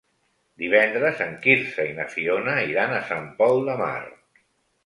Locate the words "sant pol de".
3.13-3.81